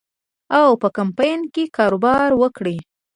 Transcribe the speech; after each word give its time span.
او 0.59 0.69
په 0.81 0.87
کمپاین 0.97 1.39
کې 1.53 1.63
کاروبار 1.77 2.29
وکړي. 2.41 2.77